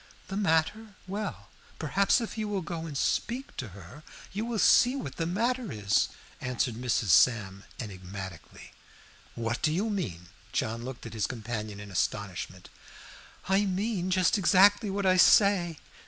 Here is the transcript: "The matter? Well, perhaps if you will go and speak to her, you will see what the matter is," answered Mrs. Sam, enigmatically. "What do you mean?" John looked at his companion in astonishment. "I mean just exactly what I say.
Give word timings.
"The 0.29 0.35
matter? 0.35 0.95
Well, 1.05 1.47
perhaps 1.77 2.19
if 2.21 2.35
you 2.35 2.47
will 2.47 2.63
go 2.63 2.87
and 2.87 2.97
speak 2.97 3.55
to 3.57 3.67
her, 3.67 4.01
you 4.33 4.45
will 4.45 4.57
see 4.57 4.95
what 4.95 5.17
the 5.17 5.27
matter 5.27 5.71
is," 5.71 6.09
answered 6.41 6.73
Mrs. 6.73 7.09
Sam, 7.09 7.65
enigmatically. 7.79 8.71
"What 9.35 9.61
do 9.61 9.71
you 9.71 9.91
mean?" 9.91 10.29
John 10.53 10.83
looked 10.83 11.05
at 11.05 11.13
his 11.13 11.27
companion 11.27 11.79
in 11.79 11.91
astonishment. 11.91 12.67
"I 13.47 13.65
mean 13.67 14.09
just 14.09 14.39
exactly 14.39 14.89
what 14.89 15.05
I 15.05 15.17
say. 15.17 15.77